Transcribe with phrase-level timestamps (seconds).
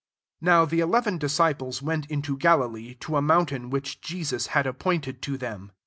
[0.39, 4.65] 16 NOW the eleven disciples went into Galilee, to a moun tain which Jesus had
[4.65, 5.71] appointed to them.